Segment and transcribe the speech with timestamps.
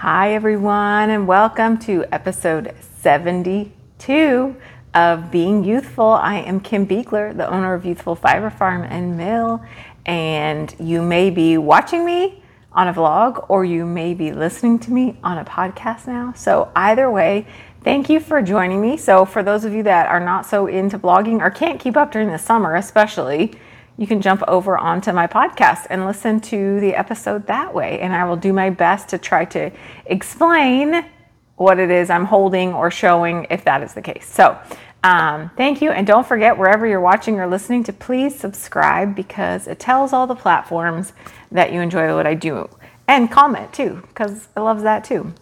[0.00, 4.56] Hi, everyone, and welcome to episode 72
[4.92, 6.20] of Being Ewethful.
[6.20, 9.64] I am Kim Beekler, the owner of Ewethful Fiber Farm and Mill,
[10.04, 14.92] and you may be watching me on a vlog or you may be listening to
[14.92, 16.34] me on a podcast now.
[16.36, 17.46] So, either way,
[17.82, 18.98] thank you for joining me.
[18.98, 22.12] So, for those of you that are not so into blogging or can't keep up
[22.12, 23.54] during the summer, especially,
[23.98, 28.00] you can jump over onto my podcast and listen to the episode that way.
[28.00, 29.70] And I will do my best to try to
[30.04, 31.06] explain
[31.56, 34.26] what it is I'm holding or showing if that is the case.
[34.26, 34.58] So,
[35.02, 35.90] um, thank you.
[35.90, 40.26] And don't forget, wherever you're watching or listening, to please subscribe because it tells all
[40.26, 41.12] the platforms
[41.50, 42.68] that you enjoy what I do.
[43.08, 45.32] And comment too, because it loves that too.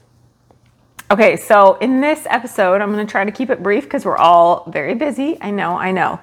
[1.11, 4.17] Okay, so in this episode, I'm going to try to keep it brief because we're
[4.17, 5.37] all very busy.
[5.41, 6.19] I know, I know.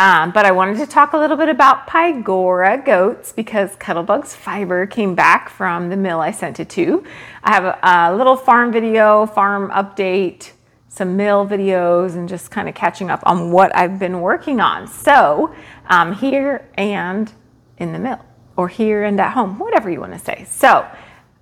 [0.00, 4.86] Um, but I wanted to talk a little bit about Pygora goats because Cuddlebugs Fiber
[4.86, 7.04] came back from the mill I sent it to.
[7.44, 10.52] I have a, a little farm video, farm update,
[10.88, 14.86] some mill videos, and just kind of catching up on what I've been working on.
[14.86, 15.54] So,
[15.90, 17.30] um, here and
[17.76, 18.24] in the mill,
[18.56, 20.46] or here and at home, whatever you want to say.
[20.48, 20.90] So,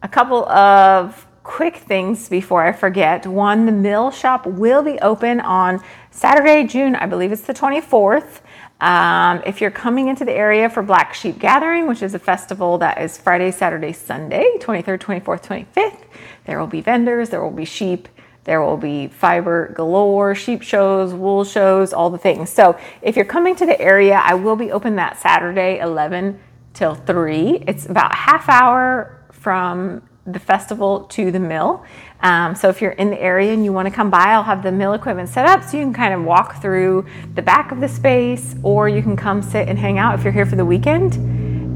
[0.03, 3.27] a couple of quick things before I forget.
[3.27, 8.41] One, the mill shop will be open on Saturday, June, I believe it's the 24th.
[8.81, 12.79] Um, if you're coming into the area for Black Sheep Gathering, which is a festival
[12.79, 16.05] that is Friday, Saturday, Sunday, 23rd, 24th, 25th,
[16.45, 18.09] there will be vendors, there will be sheep,
[18.45, 22.51] there will be fiber galore, sheep shows, wool shows, all the things.
[22.51, 26.39] So if you're coming to the area, I will be open that Saturday, 11
[26.73, 27.65] till 3.
[27.67, 31.85] It's about half hour from the festival to the mill.
[32.21, 34.63] Um, so if you're in the area and you want to come by, I'll have
[34.63, 37.81] the mill equipment set up so you can kind of walk through the back of
[37.81, 40.65] the space, or you can come sit and hang out if you're here for the
[40.65, 41.15] weekend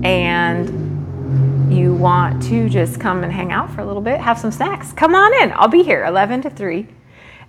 [0.05, 4.51] and you want to just come and hang out for a little bit, have some
[4.51, 4.93] snacks.
[4.93, 5.53] Come on in.
[5.55, 6.87] I'll be here 11 to 3.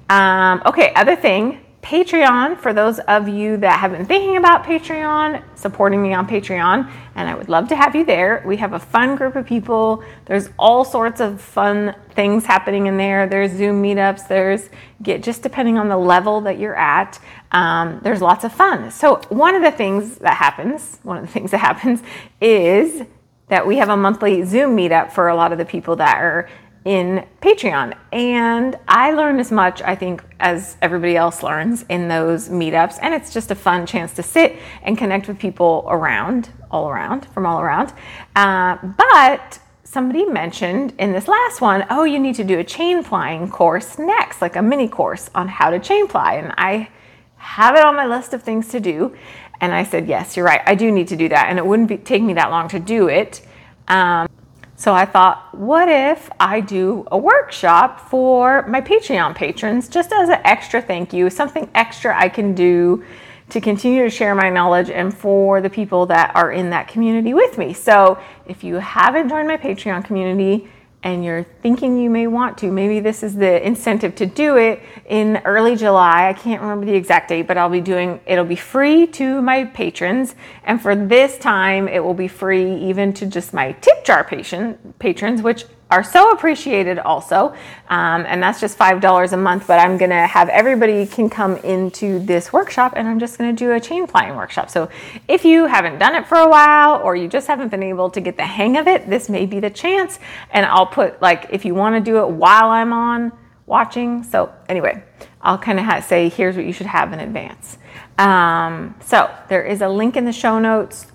[0.09, 5.43] Um, okay, other thing Patreon, for those of you that have been thinking about Patreon,
[5.55, 8.41] supporting me on Patreon, and I would love to have you there.
[8.45, 10.01] We have a fun group of people.
[10.25, 13.27] There's all sorts of fun things happening in there.
[13.27, 14.29] There's Zoom meetups.
[14.29, 14.69] There's
[15.01, 17.19] get just depending on the level that you're at.
[17.51, 18.89] Um, there's lots of fun.
[18.89, 22.01] So one of the things that happens, one of the things that happens
[22.39, 23.05] is
[23.49, 26.49] that we have a monthly Zoom meetup for a lot of the people that are
[26.85, 27.95] in Patreon.
[28.11, 32.99] And I learn as much, I think, as everybody else learns in those meetups.
[33.01, 37.25] And it's just a fun chance to sit and connect with people around, all around,
[37.27, 37.93] from all around.
[38.35, 43.03] Uh, but somebody mentioned in this last one, oh, you need to do a chain
[43.03, 46.35] plying course next, like a mini course on how to chain ply.
[46.35, 46.89] And I
[47.37, 49.15] have it on my list of things to do.
[49.61, 50.61] And I said, yes, you're right.
[50.65, 51.45] I do need to do that.
[51.47, 53.41] And it wouldn't be, take me that long to do it.
[53.87, 54.27] Um,
[54.75, 60.29] so I thought, what if I do a workshop for my Patreon patrons just as
[60.29, 63.03] an extra thank you, something extra I can do
[63.49, 67.33] to continue to share my knowledge and for the people that are in that community
[67.33, 67.73] with me.
[67.73, 68.17] So
[68.47, 70.67] if you haven't joined my Patreon community,
[71.03, 74.81] and you're thinking you may want to, maybe this is the incentive to do it
[75.05, 76.29] in early July.
[76.29, 79.65] I can't remember the exact date, but I'll be doing it'll be free to my
[79.65, 80.35] patrons.
[80.63, 84.97] And for this time, it will be free even to just my tip jar patient,
[84.99, 87.53] patrons, which are so appreciated also.
[87.87, 92.17] Um, and that's just $5 a month, but I'm gonna have everybody can come into
[92.17, 94.71] this workshop and I'm just gonna do a chain plying workshop.
[94.71, 94.89] So
[95.27, 98.21] if you haven't done it for a while or you just haven't been able to
[98.21, 100.17] get the hang of it, this may be the chance.
[100.49, 103.31] And I'll put like, if you wanna do it while I'm on
[103.67, 104.23] watching.
[104.23, 105.03] So anyway,
[105.41, 107.77] I'll kind of say, here's what you should have in advance.
[108.17, 111.05] Um, so there is a link in the show notes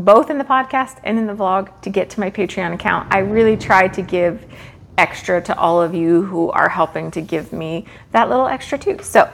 [0.00, 3.12] both in the podcast and in the vlog to get to my Patreon account.
[3.14, 4.44] I really try to give
[4.96, 8.98] extra to all of you who are helping to give me that little extra too.
[9.02, 9.30] So,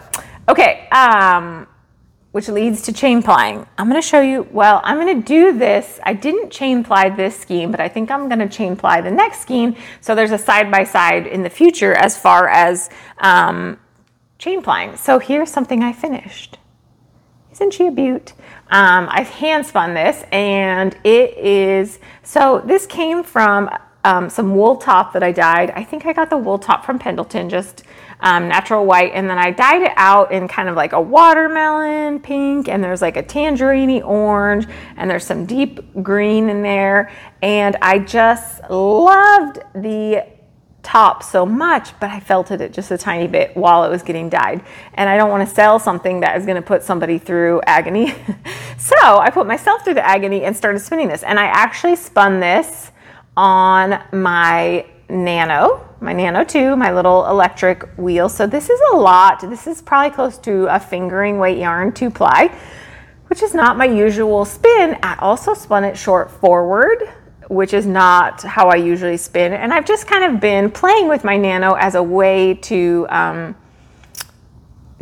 [0.49, 1.67] okay, um,
[2.33, 3.67] which leads to chain plying.
[3.77, 5.99] I'm going to show you, well, I'm going to do this.
[6.05, 9.11] I didn't chain ply this skein, but I think I'm going to chain ply the
[9.11, 9.77] next skein.
[10.01, 13.79] So there's a side by side in the future as far as um,
[14.39, 14.97] chain plying.
[14.97, 16.59] So here's something I finished.
[17.53, 18.33] Isn't she a beaut?
[18.71, 23.69] Um, I hand spun this and it is, so this came from
[24.05, 25.71] um, some wool top that I dyed.
[25.71, 27.85] I think I got the wool top from Pendleton, just
[28.21, 29.13] um, natural white.
[29.13, 33.03] And then I dyed it out in kind of like a watermelon pink and there's
[33.03, 37.11] like a tangerine orange and there's some deep green in there.
[37.43, 40.27] And I just loved the
[40.91, 44.29] top so much, but I felt it just a tiny bit while it was getting
[44.29, 44.61] dyed.
[44.95, 48.13] And I don't want to sell something that is going to put somebody through agony.
[48.79, 51.23] so I put myself through the agony and started spinning this.
[51.23, 52.91] And I actually spun this
[53.37, 58.29] on my Nano, my Nano 2, my little electric wheel.
[58.29, 59.41] So this is a lot.
[59.43, 62.53] This is probably close to a fingering weight yarn, two ply,
[63.29, 64.99] which is not my usual spin.
[65.05, 66.99] I also spun it short forward,
[67.51, 69.53] which is not how I usually spin.
[69.53, 73.57] And I've just kind of been playing with my Nano as a way to um,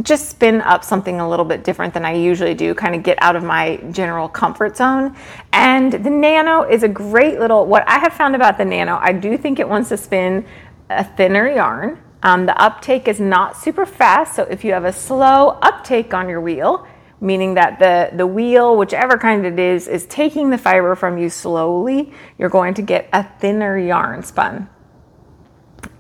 [0.01, 3.19] just spin up something a little bit different than I usually do, kind of get
[3.21, 5.15] out of my general comfort zone.
[5.53, 9.13] And the Nano is a great little, what I have found about the Nano, I
[9.13, 10.47] do think it wants to spin
[10.89, 12.03] a thinner yarn.
[12.23, 16.31] Um, the uptake is not super fast, so if you have a slow uptake on
[16.31, 16.87] your wheel,
[17.21, 21.31] meaning that the, the wheel, whichever kind it is, is taking the fiber from you
[21.31, 24.69] slowly, you're going to get a thinner yarn spun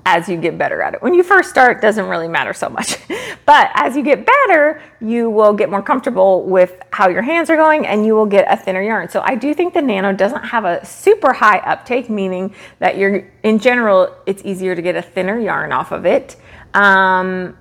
[0.09, 1.03] as you get better at it.
[1.03, 2.97] When you first start, doesn't really matter so much.
[3.45, 7.57] but as you get better, you will get more comfortable with how your hands are
[7.57, 9.11] going and you will get a thinner yarn.
[9.11, 13.31] So I do think the Nano doesn't have a super high uptake, meaning that you're,
[13.43, 16.37] in general, it's easier to get a thinner yarn off of it.
[16.73, 17.59] Um,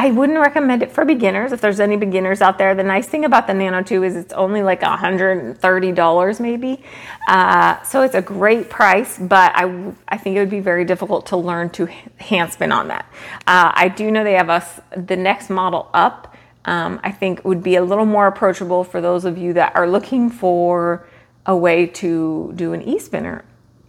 [0.00, 1.52] I wouldn't recommend it for beginners.
[1.52, 4.32] If there's any beginners out there, the nice thing about the Nano 2 is it's
[4.32, 6.82] only like $130 maybe.
[7.28, 11.26] Uh, so it's a great price, but I, I think it would be very difficult
[11.26, 11.84] to learn to
[12.16, 13.04] hand spin on that.
[13.46, 16.34] Uh, I do know they have us the next model up.
[16.64, 19.86] Um, I think would be a little more approachable for those of you that are
[19.86, 21.06] looking for
[21.44, 23.44] a way to do an e-spinner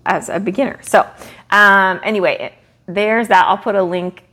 [0.06, 0.78] as a beginner.
[0.82, 1.10] So
[1.52, 2.54] um, anyway,
[2.86, 3.46] there's that.
[3.46, 4.24] I'll put a link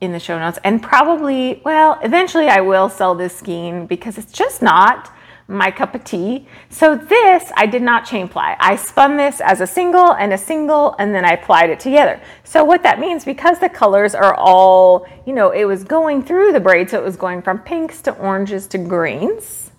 [0.00, 0.58] in the show notes.
[0.64, 5.12] And probably, well, eventually I will sell this skein because it's just not
[5.48, 6.46] my cup of tea.
[6.70, 8.56] So this I did not chain ply.
[8.58, 12.20] I spun this as a single and a single and then I plied it together.
[12.42, 16.52] So what that means because the colors are all, you know, it was going through
[16.52, 19.70] the braid so it was going from pinks to oranges to greens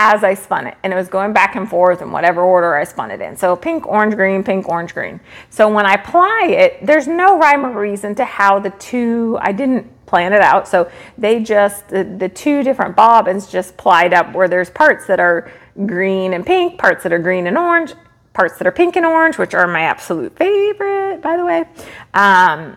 [0.00, 0.76] as I spun it.
[0.84, 3.36] And it was going back and forth in whatever order I spun it in.
[3.36, 5.18] So pink, orange, green, pink, orange, green.
[5.50, 9.50] So when I apply it, there's no rhyme or reason to how the two, I
[9.50, 10.68] didn't plan it out.
[10.68, 15.18] So they just, the, the two different bobbins just plied up where there's parts that
[15.18, 15.50] are
[15.84, 17.92] green and pink, parts that are green and orange,
[18.34, 21.64] parts that are pink and orange, which are my absolute favorite, by the way.
[22.14, 22.76] Um,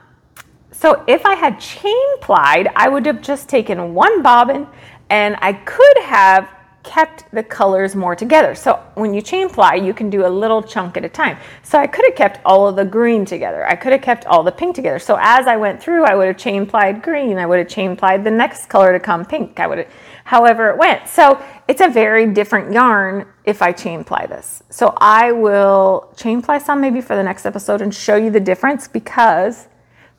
[0.71, 4.65] so if I had chain plied, I would have just taken one bobbin
[5.11, 6.49] and I could have
[6.83, 8.55] kept the colors more together.
[8.55, 11.37] So when you chain ply, you can do a little chunk at a time.
[11.63, 13.65] So I could have kept all of the green together.
[13.67, 14.99] I could have kept all the pink together.
[14.99, 17.37] So as I went through, I would have chain plied green.
[17.37, 19.59] I would have chain plied the next color to come pink.
[19.59, 19.93] I would have,
[20.23, 21.07] however it went.
[21.07, 24.63] So it's a very different yarn if I chain ply this.
[24.69, 28.39] So I will chain ply some maybe for the next episode and show you the
[28.39, 29.67] difference because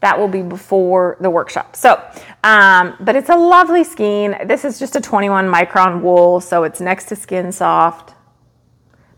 [0.02, 1.76] that will be before the workshop.
[1.76, 2.02] So,
[2.42, 4.36] um, but it's a lovely skein.
[4.46, 8.14] This is just a 21 micron wool, so it's next to skin soft.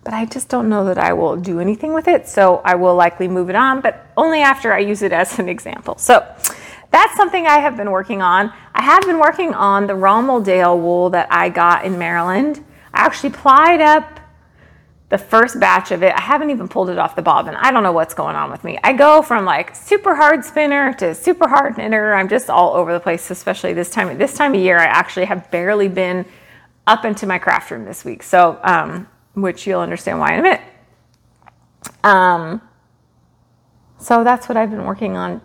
[0.04, 2.94] But I just don't know that I will do anything with it, so I will
[2.94, 5.96] likely move it on, but only after I use it as an example.
[5.96, 6.22] So
[6.90, 8.52] that's something I have been working on.
[8.74, 12.62] I have been working on the Romeldale wool that I got in Maryland.
[12.92, 14.20] I actually plied up
[15.10, 16.14] the first batch of it.
[16.14, 17.54] I haven't even pulled it off the bobbin.
[17.54, 18.78] I don't know what's going on with me.
[18.82, 22.14] I go from like super hard spinner to super hard knitter.
[22.14, 24.16] I'm just all over the place, especially this time.
[24.18, 26.24] This time of year, I actually have barely been
[26.86, 28.22] up into my craft room this week.
[28.22, 30.60] So, um, which you'll understand why in a minute.
[32.02, 32.62] Um,
[33.98, 35.40] so that's what I've been working on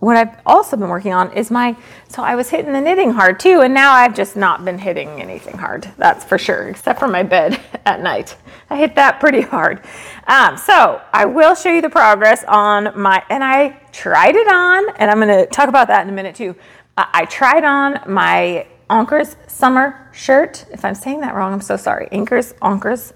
[0.00, 1.76] what I've also been working on is my,
[2.08, 5.20] so I was hitting the knitting hard too, and now I've just not been hitting
[5.20, 8.36] anything hard, that's for sure, except for my bed at night.
[8.70, 9.84] I hit that pretty hard.
[10.26, 14.88] Um, so I will show you the progress on my, and I tried it on,
[14.96, 16.56] and I'm going to talk about that in a minute too.
[16.96, 20.64] Uh, I tried on my Onkers summer shirt.
[20.72, 22.08] If I'm saying that wrong, I'm so sorry.
[22.10, 23.12] Inkers, Onkers.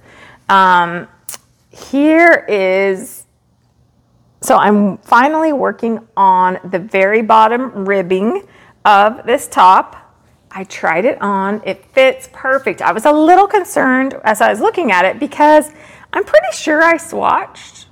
[0.48, 1.08] Um,
[1.70, 3.23] here is
[4.44, 8.46] so I'm finally working on the very bottom ribbing
[8.84, 9.96] of this top.
[10.50, 12.82] I tried it on, it fits perfect.
[12.82, 15.70] I was a little concerned as I was looking at it because
[16.12, 17.86] I'm pretty sure I swatched.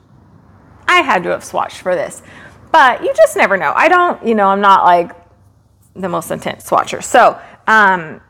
[0.86, 2.22] I had to have swatched for this,
[2.70, 3.72] but you just never know.
[3.74, 5.12] I don't, you know, I'm not like
[5.96, 7.02] the most intense swatcher.
[7.02, 8.20] So, um,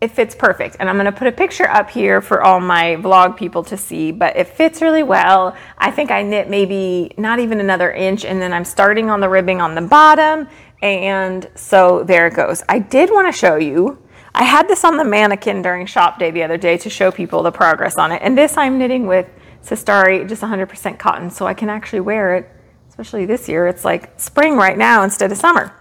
[0.00, 0.76] it fits perfect.
[0.80, 3.76] And I'm going to put a picture up here for all my vlog people to
[3.76, 5.54] see, but it fits really well.
[5.76, 9.28] I think I knit maybe not even another inch and then I'm starting on the
[9.28, 10.48] ribbing on the bottom.
[10.80, 12.62] And so there it goes.
[12.68, 14.02] I did want to show you,
[14.34, 17.42] I had this on the mannequin during shop day the other day to show people
[17.42, 18.22] the progress on it.
[18.22, 19.28] And this I'm knitting with
[19.62, 22.50] Cestari, just 100% cotton, so I can actually wear it,
[22.88, 23.66] especially this year.
[23.66, 25.74] It's like spring right now instead of summer.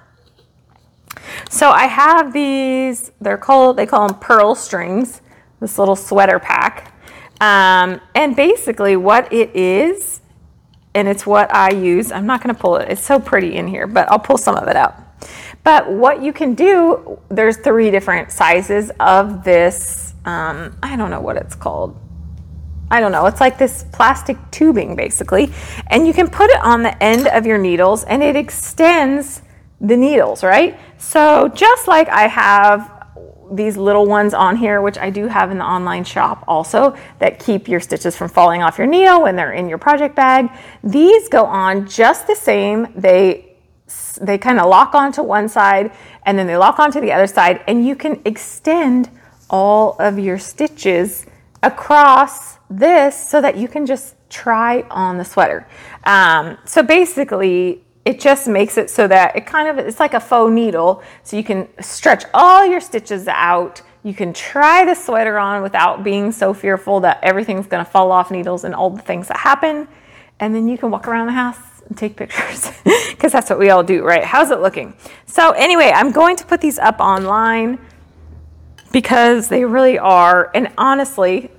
[1.50, 5.22] So I have these, they're called, they call them pearl strings,
[5.60, 6.94] this little sweater pack.
[7.42, 10.22] Um, and basically what it is,
[10.94, 12.12] and it's what I use.
[12.12, 14.56] I'm not going to pull it, it's so pretty in here, but I'll pull some
[14.56, 14.96] of it out.
[15.64, 20.14] But what you can do, there's three different sizes of this.
[20.26, 22.00] Um, I don't know what it's called.
[22.92, 23.26] I don't know.
[23.28, 25.52] It's like this plastic tubing basically.
[25.88, 29.44] And you can put it on the end of your needles and it extends
[29.82, 30.80] the needles, right?
[30.98, 33.00] So just like I have
[33.52, 37.40] these little ones on here, which I do have in the online shop also, that
[37.40, 40.52] keep your stitches from falling off your needle when they're in your project bag.
[40.84, 42.88] These go on just the same.
[42.96, 43.46] They
[44.22, 45.92] they kind of lock onto one side
[46.24, 49.10] and then they lock onto the other side, and you can extend
[49.50, 51.26] all of your stitches
[51.64, 55.68] across this so that you can just try on the sweater.
[56.04, 60.20] Um, so basically, it just makes it so that it kind of it's like a
[60.20, 61.04] faux needle.
[61.22, 63.84] So you can stretch all your stitches out.
[64.02, 68.12] You can try the sweater on without being so fearful that everything's going to fall
[68.12, 69.88] off needles and all the things that happen.
[70.40, 72.72] And then you can walk around the house and take pictures
[73.12, 74.24] because that's what we all do right?
[74.24, 74.96] How's it looking?
[75.28, 77.78] So anyway i'm going to put these up online
[78.92, 80.50] because they really are.
[80.56, 81.52] And honestly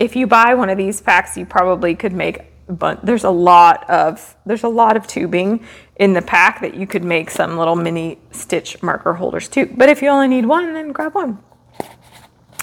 [0.00, 3.88] if you buy one of these packs you probably could make but there's a lot
[3.88, 5.64] of there's a lot of tubing
[5.96, 9.72] in the pack that you could make some little mini stitch marker holders too.
[9.76, 11.38] But if you only need one, then grab one.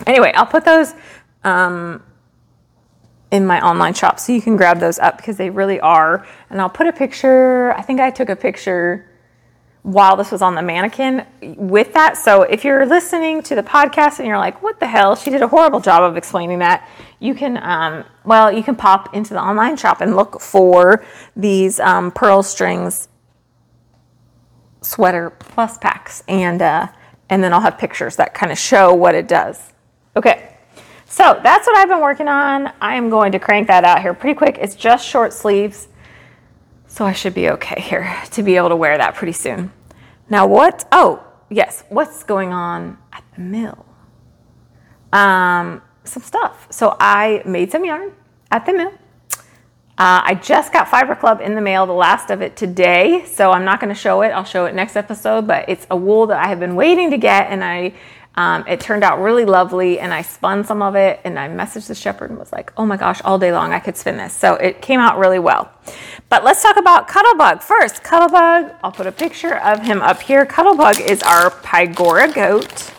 [0.06, 0.94] Anyway, I'll put those
[1.44, 2.04] um,
[3.32, 6.26] in my online shop so you can grab those up because they really are.
[6.50, 7.74] And I'll put a picture.
[7.74, 9.10] I think I took a picture
[9.84, 12.18] while this was on the mannequin with that.
[12.18, 15.16] So if you're listening to the podcast and you're like, what the hell?
[15.16, 16.90] She did a horrible job of explaining that.
[17.20, 21.04] You can, um, well, you can pop into the online shop and look for
[21.36, 23.10] these um, pearl strings
[24.82, 26.24] sweater plus packs.
[26.30, 26.88] And, uh,
[27.30, 29.74] and then I'll have pictures that kind of show what it does.
[30.16, 30.50] Okay.
[31.06, 32.72] So that's what I've been working on.
[32.82, 34.58] I am going to crank that out here pretty quick.
[34.62, 35.90] It's just short sleeves.
[36.94, 39.72] So I should be okay here to be able to wear that pretty soon.
[40.30, 40.88] Now, what?
[40.92, 41.84] Oh, yes.
[41.90, 43.84] What's going on at the mill?
[45.12, 46.68] Um, some stuff.
[46.70, 48.12] So I made some yarn
[48.52, 48.94] at the mill.
[49.98, 53.26] Uh, I just got Fiber Club in the mail, the last of it today.
[53.26, 54.28] So I'm not going to show it.
[54.28, 55.48] I'll show it next episode.
[55.48, 57.94] But it's a wool that I have been waiting to get, and I
[58.36, 61.88] um, it turned out really lovely, and I spun some of it, and I messaged
[61.88, 64.34] the shepherd and was like, "Oh my gosh, all day long I could spin this."
[64.34, 65.72] So it came out really well.
[66.30, 68.04] But let's talk about Cuddlebug first.
[68.04, 70.46] Cuddlebug, I'll put a picture of him up here.
[70.46, 72.92] Cuddlebug is our Pygora goat.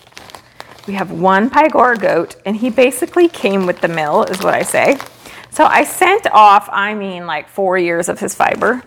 [0.87, 4.63] We have one Pygora goat, and he basically came with the mill, is what I
[4.63, 4.99] say.
[5.51, 8.83] So I sent off, I mean, like four years of his fiber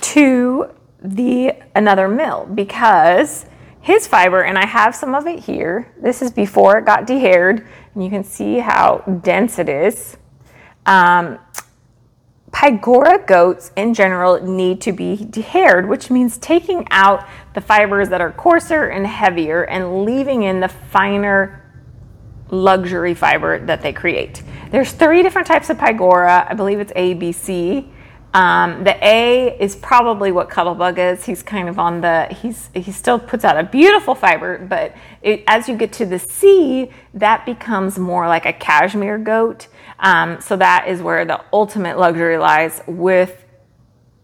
[0.00, 0.70] to
[1.02, 3.46] the another mill because
[3.80, 5.92] his fiber, and I have some of it here.
[6.00, 10.16] This is before it got dehaired, and you can see how dense it is.
[10.86, 11.38] Um,
[12.50, 18.20] Pygora goats in general need to be dehaired, which means taking out the fibers that
[18.20, 21.56] are coarser and heavier and leaving in the finer
[22.50, 24.42] luxury fiber that they create.
[24.70, 26.50] There's three different types of Pygora.
[26.50, 27.88] I believe it's A, B, C.
[28.32, 31.24] Um, the A is probably what Cuddlebug is.
[31.24, 35.42] He's kind of on the, he's, he still puts out a beautiful fiber, but it,
[35.46, 39.66] as you get to the C, that becomes more like a cashmere goat.
[39.98, 43.44] Um, so that is where the ultimate luxury lies with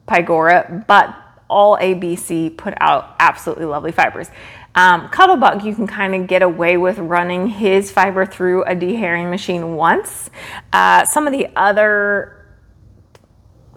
[0.07, 1.15] Pygora, but
[1.49, 4.31] all ABC put out absolutely lovely fibers.
[4.77, 9.31] Um, Cuddlebug, you can kind of get away with running his fiber through a dehairing
[9.31, 10.31] machine once.
[10.73, 12.46] Uh, some of the other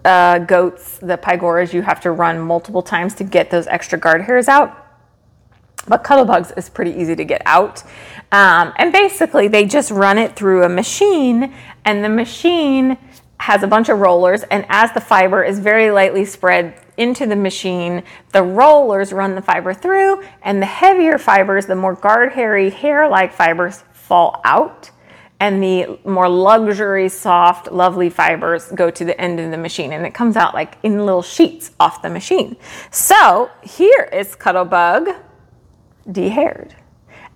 [0.04, 4.22] uh, goats, the pygoras, you have to run multiple times to get those extra guard
[4.22, 4.86] hairs out.
[5.88, 7.82] But Cuddlebugs is pretty easy to get out.
[8.32, 11.54] Um, and basically, they just run it through a machine,
[11.84, 12.98] and the machine
[13.38, 14.42] has a bunch of rollers.
[14.44, 18.02] And as the fiber is very lightly spread into the machine,
[18.32, 23.08] the rollers run the fiber through, and the heavier fibers, the more guard hairy hair
[23.08, 24.90] like fibers, fall out
[25.40, 30.04] and the more luxury, soft, lovely fibers go to the end of the machine and
[30.04, 32.56] it comes out like in little sheets off the machine.
[32.90, 35.18] So here is Cuddlebug
[36.06, 36.72] dehaired.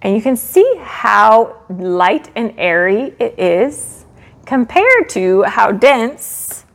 [0.03, 4.05] And you can see how light and airy it is
[4.45, 6.67] compared to how dense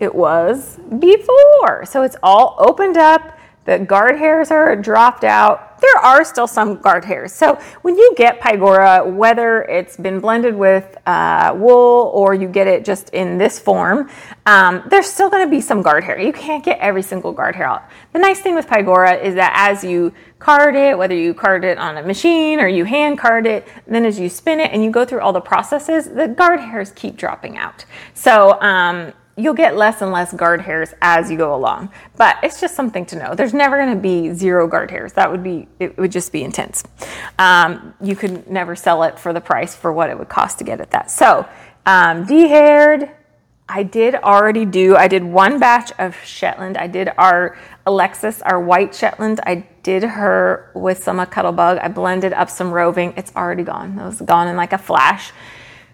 [0.00, 1.84] it was before.
[1.84, 3.37] So it's all opened up
[3.68, 5.78] the guard hairs are dropped out.
[5.82, 7.34] There are still some guard hairs.
[7.34, 12.66] So when you get Pygora, whether it's been blended with uh, wool or you get
[12.66, 14.08] it just in this form,
[14.46, 16.18] um, there's still going to be some guard hair.
[16.18, 17.82] You can't get every single guard hair out.
[18.14, 21.76] The nice thing with Pygora is that as you card it, whether you card it
[21.76, 24.90] on a machine or you hand card it, then as you spin it and you
[24.90, 27.84] go through all the processes, the guard hairs keep dropping out.
[28.14, 31.90] So um, you'll get less and less guard hairs as you go along.
[32.16, 33.34] But it's just something to know.
[33.34, 35.12] There's never going to be zero guard hairs.
[35.12, 36.82] That would be, it would just be intense.
[37.38, 40.64] Um, you could never sell it for the price for what it would cost to
[40.64, 41.10] get at that.
[41.10, 41.48] So,
[41.86, 43.10] um, de-haired,
[43.68, 46.76] I did already do, I did one batch of Shetland.
[46.76, 49.40] I did our Alexis, our white Shetland.
[49.46, 51.78] I did her with some Cuddlebug.
[51.82, 53.14] I blended up some roving.
[53.16, 53.98] It's already gone.
[53.98, 55.32] It was gone in like a flash.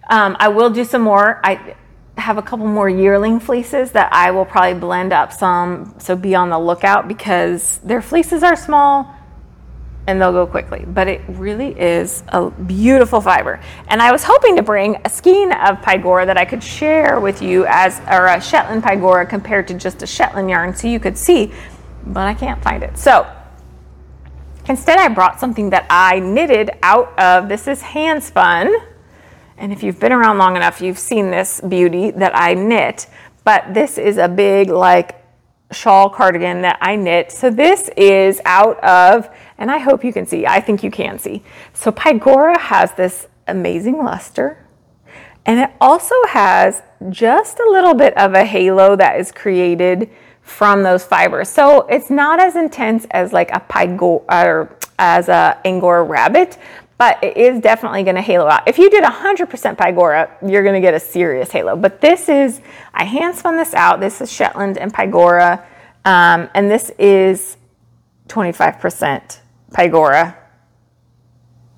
[0.08, 1.40] Um, I will do some more.
[1.44, 1.74] I
[2.16, 5.94] have a couple more yearling fleeces that I will probably blend up some.
[5.99, 9.14] So be on the lookout because their fleeces are small
[10.06, 10.85] and they'll go quickly.
[10.87, 13.61] But it really is a beautiful fiber.
[13.88, 17.42] And I was hoping to bring a skein of Pygora that I could share with
[17.42, 21.18] you as or a Shetland Pygora compared to just a Shetland yarn so you could
[21.18, 21.52] see,
[22.06, 22.97] but I can't find it.
[22.99, 23.26] So
[24.68, 28.73] instead I brought something that I knitted out of this is hand spun
[29.56, 33.06] and if you've been around long enough, you've seen this beauty that I knit.
[33.44, 35.23] But this is a big, like,
[35.70, 37.30] shawl cardigan that I knit.
[37.30, 41.18] So this is out of, and I hope you can see, I think you can
[41.18, 41.42] see.
[41.73, 44.58] So Pygora has this amazing luster.
[45.46, 50.82] And it also has just a little bit of a halo that is created from
[50.82, 51.49] those fibers.
[51.49, 56.56] So it's not as intense as like a Pygora or as a Angora rabbit,
[56.96, 58.66] but it is definitely going to halo out.
[58.68, 61.76] If you did 100% Pygora, you're going to get a serious halo.
[61.76, 62.60] But this is,
[62.92, 64.00] I hand spun this out.
[64.00, 65.64] This is Shetland and Pygora,
[66.04, 67.56] um, and this is
[68.28, 69.38] 25%
[69.72, 70.36] Pygora,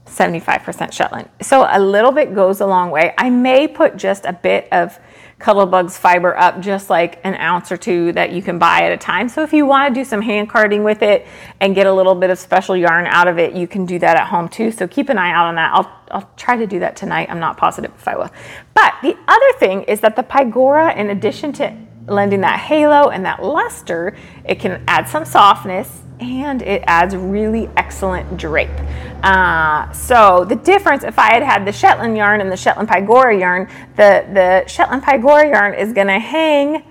[0.07, 1.29] 75% Shetland.
[1.43, 3.15] So a little bit goes a long way.
[3.19, 4.99] I may put just a bit of
[5.39, 8.97] Cuddlebug's fiber up just like an ounce or two that you can buy at a
[8.97, 9.29] time.
[9.29, 11.27] So if you want to do some hand carding with it
[11.61, 14.17] and get a little bit of special yarn out of it, you can do that
[14.17, 14.73] at home too.
[14.73, 15.75] So keep an eye out on that.
[15.75, 17.29] I'll, I'll try to do that tonight.
[17.31, 18.31] I'm not positive if I will.
[18.73, 21.77] But the other thing is that the Pygora, in addition to
[22.07, 27.69] lending that halo and that luster, it can add some softness and it adds really
[27.77, 28.71] excellent drape.
[29.23, 33.39] Uh, so the difference, if I had had the Shetland yarn and the Shetland Pygora
[33.39, 36.85] yarn, the, the Shetland Pygora yarn is going to hang,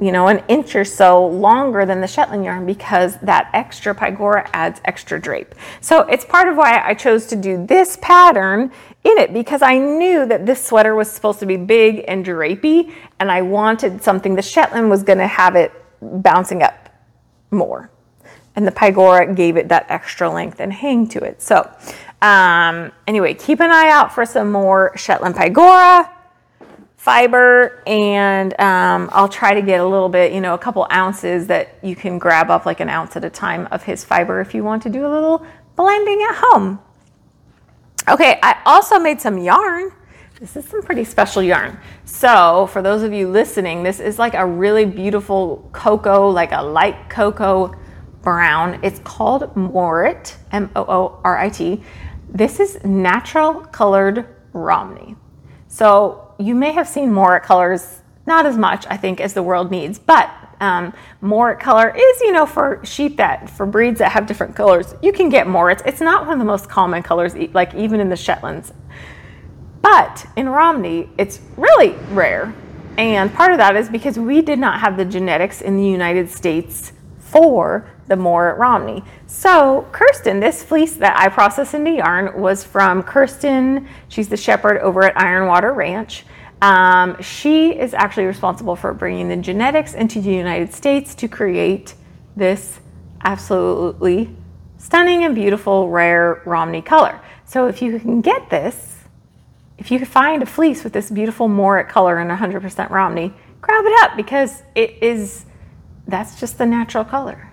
[0.00, 4.48] you know, an inch or so longer than the Shetland yarn because that extra Pygora
[4.52, 5.54] adds extra drape.
[5.80, 8.72] So it's part of why I chose to do this pattern
[9.04, 12.92] in it because I knew that this sweater was supposed to be big and drapey
[13.20, 16.88] and I wanted something, the Shetland was going to have it bouncing up
[17.50, 17.90] more
[18.56, 21.42] and the Pygora gave it that extra length and hang to it.
[21.42, 21.70] So
[22.22, 26.10] um, anyway, keep an eye out for some more Shetland Pygora
[26.96, 31.46] fiber and um, I'll try to get a little bit, you know, a couple ounces
[31.48, 34.54] that you can grab up like an ounce at a time of his fiber if
[34.54, 35.44] you want to do a little
[35.76, 36.78] blending at home.
[38.08, 39.92] Okay, I also made some yarn.
[40.40, 41.78] This is some pretty special yarn.
[42.04, 46.62] So, for those of you listening, this is like a really beautiful cocoa, like a
[46.62, 47.74] light cocoa
[48.24, 48.80] brown.
[48.82, 51.82] It's called Moorit, M O O R I T.
[52.28, 55.14] This is natural colored Romney.
[55.68, 59.70] So you may have seen Moorit colors, not as much, I think, as the world
[59.70, 64.26] needs, but um, Moorit color is, you know, for sheep that, for breeds that have
[64.26, 65.82] different colors, you can get Moorits.
[65.86, 68.72] It's not one of the most common colors, like even in the Shetlands.
[69.82, 72.54] But in Romney, it's really rare.
[72.96, 76.30] And part of that is because we did not have the genetics in the United
[76.30, 79.02] States for the Moorit Romney.
[79.26, 83.88] So, Kirsten, this fleece that I processed into yarn was from Kirsten.
[84.08, 86.24] She's the shepherd over at Ironwater Ranch.
[86.60, 91.94] Um, she is actually responsible for bringing the genetics into the United States to create
[92.36, 92.80] this
[93.22, 94.34] absolutely
[94.78, 97.20] stunning and beautiful rare Romney color.
[97.44, 98.94] So, if you can get this,
[99.78, 103.84] if you can find a fleece with this beautiful Moorit color and 100% Romney, grab
[103.84, 105.46] it up because it is
[106.06, 107.50] that's just the natural color.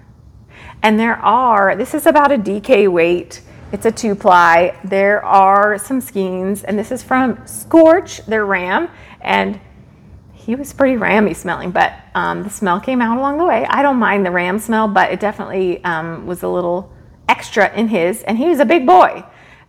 [0.84, 3.42] And there are, this is about a DK weight.
[3.72, 4.78] It's a two ply.
[4.84, 8.90] There are some skeins, and this is from Scorch, their ram.
[9.22, 9.60] And
[10.34, 13.66] he was pretty rammy smelling, but um, the smell came out along the way.
[13.70, 16.92] I don't mind the ram smell, but it definitely um, was a little
[17.30, 19.24] extra in his, and he was a big boy.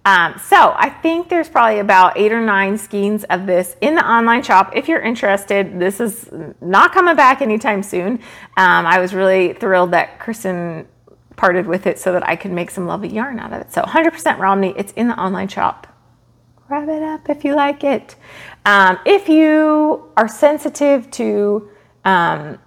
[0.05, 4.05] Um, so I think there's probably about eight or nine skeins of this in the
[4.05, 4.73] online shop.
[4.75, 6.29] If you're interested, this is
[6.61, 8.15] not coming back anytime soon.
[8.57, 10.89] Um, I was really thrilled that Kirsten
[11.37, 13.73] parted with it so that I could make some lovely yarn out of it.
[13.73, 15.87] So 100% Romney, it's in the online shop.
[16.69, 18.17] Grab it up if you like it.
[18.65, 21.69] Um, if you are sensitive to
[22.05, 22.59] um,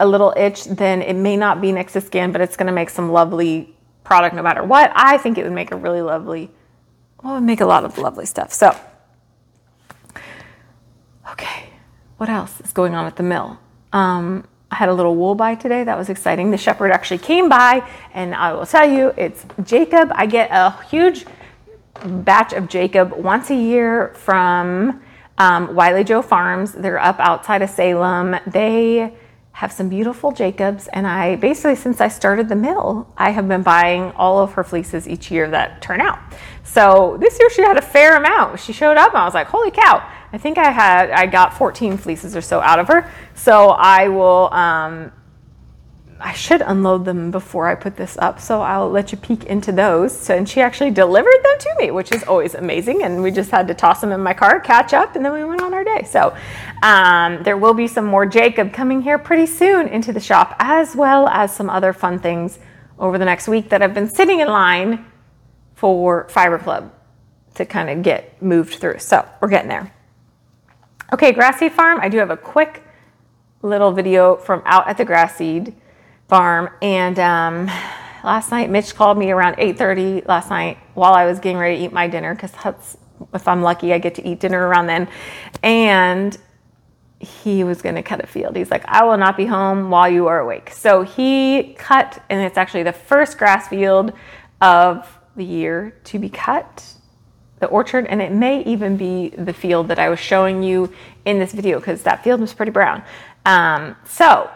[0.00, 2.72] a little itch, then it may not be next to Skin, but it's going to
[2.72, 4.90] make some lovely product no matter what.
[4.94, 6.50] I think it would make a really lovely,
[7.22, 8.52] well, it would make a lot of lovely stuff.
[8.52, 8.76] So,
[11.32, 11.70] okay,
[12.16, 13.58] what else is going on at the mill?
[13.92, 15.84] Um, I had a little wool buy today.
[15.84, 16.50] That was exciting.
[16.50, 20.10] The shepherd actually came by, and I will tell you, it's Jacob.
[20.14, 21.24] I get a huge
[22.04, 25.02] batch of Jacob once a year from
[25.38, 26.72] um, Wiley Joe Farms.
[26.72, 28.36] They're up outside of Salem.
[28.46, 29.14] They
[29.52, 33.62] have some beautiful Jacobs, and I basically, since I started the mill, I have been
[33.62, 36.18] buying all of her fleeces each year that turn out.
[36.62, 38.60] So this year she had a fair amount.
[38.60, 40.08] She showed up, and I was like, holy cow.
[40.32, 43.10] I think I had I got 14 fleeces or so out of her.
[43.34, 45.12] So I will um,
[46.20, 49.70] I should unload them before I put this up, so I'll let you peek into
[49.70, 50.18] those.
[50.18, 53.04] So, and she actually delivered them to me, which is always amazing.
[53.04, 55.44] And we just had to toss them in my car, catch up, and then we
[55.44, 56.02] went on our day.
[56.10, 56.36] So
[56.82, 60.96] um, there will be some more Jacob coming here pretty soon into the shop, as
[60.96, 62.58] well as some other fun things
[62.98, 65.06] over the next week that I've been sitting in line
[65.74, 66.92] for Fiber Club
[67.54, 68.98] to kind of get moved through.
[68.98, 69.92] So we're getting there.
[71.10, 72.00] Okay, grass seed farm.
[72.02, 72.82] I do have a quick
[73.62, 75.74] little video from out at the grass seed
[76.28, 76.68] farm.
[76.82, 77.66] And um,
[78.22, 81.84] last night, Mitch called me around 8:30 last night while I was getting ready to
[81.84, 82.98] eat my dinner because that's
[83.32, 85.08] if I'm lucky, I get to eat dinner around then.
[85.62, 86.36] And
[87.20, 88.54] he was going to cut a field.
[88.54, 90.70] He's like, I will not be home while you are awake.
[90.70, 94.12] So he cut, and it's actually the first grass field
[94.60, 96.84] of the year to be cut
[97.60, 100.92] the orchard, and it may even be the field that I was showing you
[101.24, 103.02] in this video because that field was pretty brown.
[103.44, 104.50] Um, so,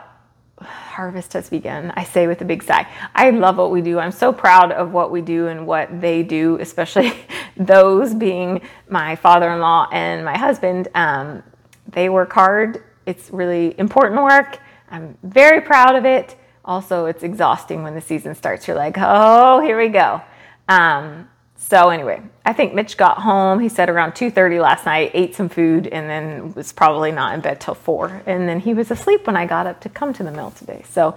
[0.61, 2.87] harvest has begun, I say with a big sigh.
[3.15, 3.99] I love what we do.
[3.99, 7.13] I'm so proud of what we do and what they do, especially
[7.57, 10.89] those being my father in law and my husband.
[10.95, 11.43] Um,
[11.89, 14.59] they work hard, it's really important work.
[14.91, 16.37] I'm very proud of it.
[16.65, 18.69] Also, it's exhausting when the season starts.
[18.69, 20.21] You're like, oh, here we go.
[20.69, 21.29] Um,
[21.73, 23.59] so anyway, I think Mitch got home.
[23.59, 27.41] He said around 2:30 last night, ate some food, and then was probably not in
[27.41, 28.21] bed till four.
[28.27, 30.83] And then he was asleep when I got up to come to the mill today.
[30.87, 31.15] So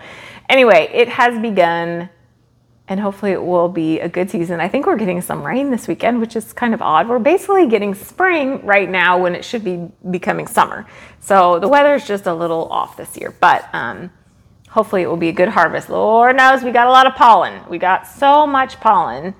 [0.48, 2.10] anyway, it has begun,
[2.88, 4.62] and hopefully it will be a good season.
[4.62, 7.10] I think we're getting some rain this weekend, which is kind of odd.
[7.10, 10.86] We're basically getting spring right now when it should be becoming summer.
[11.20, 13.68] So the weather is just a little off this year, but.
[13.74, 14.10] Um,
[14.70, 15.90] hopefully it will be a good harvest.
[15.90, 17.62] Lord knows we got a lot of pollen.
[17.70, 19.34] We got so much pollen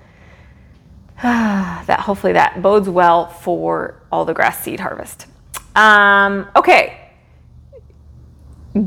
[1.22, 5.26] that hopefully that bodes well for all the grass seed harvest.
[5.74, 7.10] Um, okay,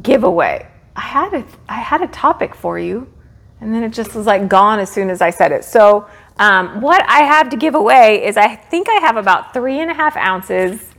[0.01, 0.67] giveaway.
[0.95, 3.11] I had a I had a topic for you,
[3.61, 5.63] and then it just was like gone as soon as I said it.
[5.63, 9.79] So um, what I have to give away is I think I have about three
[9.79, 10.93] and a half ounces.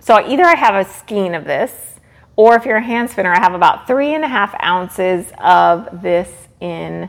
[0.00, 2.00] So either I have a skein of this,
[2.34, 6.02] or if you're a hand spinner, I have about three and a half ounces of
[6.02, 6.28] this
[6.60, 7.08] in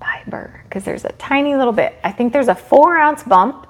[0.00, 1.94] fiber because there's a tiny little bit.
[2.04, 3.66] I think there's a four ounce bump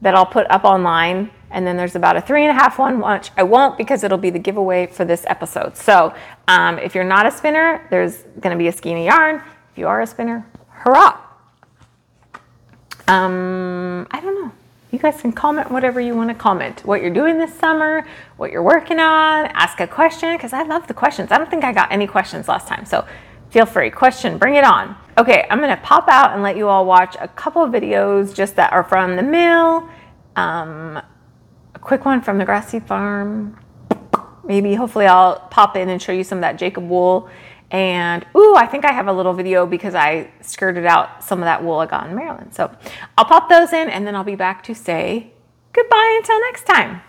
[0.00, 3.00] that I'll put up online, and then there's about a three and a half one,
[3.00, 5.76] which I won't because it'll be the giveaway for this episode.
[5.76, 6.14] So
[6.48, 9.42] um, if you're not a spinner, there's going to be a skein of yarn.
[9.72, 11.20] If you are a spinner, hurrah!
[13.08, 14.52] Um, I don't know.
[14.92, 16.84] You guys can comment whatever you want to comment.
[16.84, 20.88] What you're doing this summer, what you're working on, ask a question because I love
[20.88, 21.30] the questions.
[21.30, 22.84] I don't think I got any questions last time.
[22.84, 23.06] So
[23.50, 23.90] feel free.
[23.90, 24.96] Question, bring it on.
[25.20, 28.72] Okay, I'm gonna pop out and let you all watch a couple videos just that
[28.72, 29.86] are from the mill.
[30.34, 30.96] Um,
[31.74, 33.60] a quick one from the grassy farm.
[34.46, 37.28] Maybe, hopefully, I'll pop in and show you some of that Jacob wool.
[37.70, 41.44] And ooh, I think I have a little video because I skirted out some of
[41.44, 42.54] that wool I got in Maryland.
[42.54, 42.74] So
[43.18, 45.32] I'll pop those in and then I'll be back to say
[45.74, 47.02] goodbye until next time.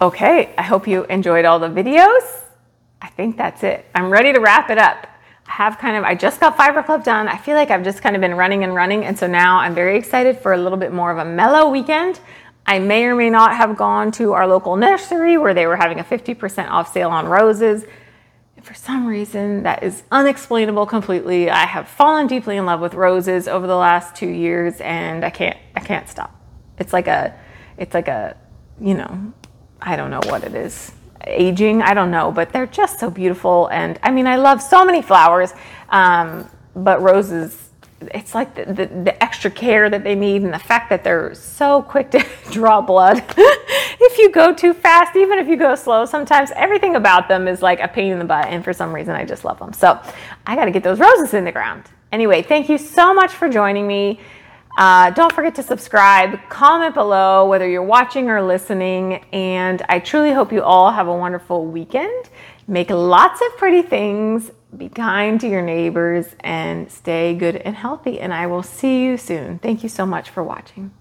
[0.00, 2.44] Okay, I hope you enjoyed all the videos.
[3.02, 3.84] I think that's it.
[3.96, 5.08] I'm ready to wrap it up.
[5.48, 7.26] I have kind of, I just got Fiber Club done.
[7.26, 9.04] I feel like I've just kind of been running and running.
[9.04, 12.20] And so now I'm very excited for a little bit more of a mellow weekend.
[12.64, 15.98] I may or may not have gone to our local nursery where they were having
[15.98, 17.84] a 50% off sale on roses.
[18.56, 21.50] And for some reason that is unexplainable completely.
[21.50, 25.30] I have fallen deeply in love with roses over the last two years and I
[25.30, 26.40] can't, I can't stop.
[26.78, 27.36] It's like a,
[27.78, 28.36] it's like a,
[28.80, 29.32] you know,
[29.80, 30.92] I don't know what it is,
[31.26, 33.68] aging, I don't know, but they're just so beautiful.
[33.68, 35.52] And I mean, I love so many flowers,
[35.90, 40.58] um, but roses, it's like the, the, the, extra care that they need and the
[40.58, 43.24] fact that they're so quick to draw blood.
[43.36, 47.46] if if you go too fast, even if you go slow, sometimes everything about them
[47.46, 48.46] is like a pain in the butt.
[48.46, 49.72] And for some reason, I just love them.
[49.72, 50.00] So
[50.46, 51.84] I got to get those roses in the ground.
[52.10, 54.20] Anyway, thank you so much for joining me.
[54.78, 60.30] Uh, don't forget to subscribe, comment below whether you're watching or listening, and I truly
[60.32, 62.30] hope you all have a wonderful weekend.
[62.68, 68.20] Make lots of pretty things, be kind to your neighbors, and stay good and healthy.
[68.20, 69.58] And I will see you soon.
[69.58, 70.92] Thank you so much for watching.